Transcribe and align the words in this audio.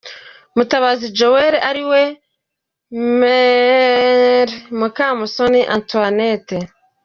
Mutabazi 0.55 1.05
Joel 1.17 1.55
ariwe 1.69 2.01
Me 3.19 3.37
Mukamusoni 4.77 5.61
Antoinette. 5.75 6.57